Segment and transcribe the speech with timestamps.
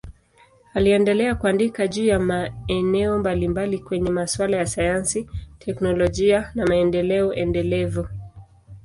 [0.73, 5.27] Aliendelea kuandika juu ya maeneo mbalimbali kwenye masuala ya sayansi,
[5.59, 8.07] teknolojia na maendeleo endelevu.